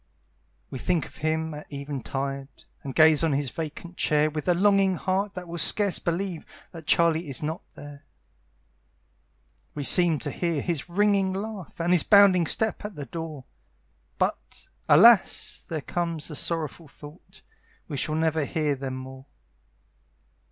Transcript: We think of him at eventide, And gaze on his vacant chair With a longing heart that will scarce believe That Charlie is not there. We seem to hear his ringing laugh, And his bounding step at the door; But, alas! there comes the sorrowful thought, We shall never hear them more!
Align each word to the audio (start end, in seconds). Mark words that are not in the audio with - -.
We 0.71 0.79
think 0.79 1.05
of 1.05 1.17
him 1.17 1.53
at 1.53 1.71
eventide, 1.71 2.63
And 2.81 2.95
gaze 2.95 3.23
on 3.23 3.33
his 3.33 3.51
vacant 3.51 3.97
chair 3.97 4.31
With 4.31 4.47
a 4.47 4.55
longing 4.55 4.95
heart 4.95 5.35
that 5.35 5.47
will 5.47 5.59
scarce 5.59 5.99
believe 5.99 6.43
That 6.71 6.87
Charlie 6.87 7.29
is 7.29 7.43
not 7.43 7.61
there. 7.75 8.03
We 9.75 9.83
seem 9.83 10.17
to 10.21 10.31
hear 10.31 10.59
his 10.63 10.89
ringing 10.89 11.33
laugh, 11.33 11.79
And 11.79 11.91
his 11.91 12.01
bounding 12.01 12.47
step 12.47 12.83
at 12.83 12.95
the 12.95 13.05
door; 13.05 13.45
But, 14.17 14.69
alas! 14.89 15.63
there 15.69 15.81
comes 15.81 16.29
the 16.29 16.35
sorrowful 16.35 16.87
thought, 16.87 17.43
We 17.87 17.95
shall 17.95 18.15
never 18.15 18.45
hear 18.45 18.73
them 18.73 18.95
more! 18.95 19.27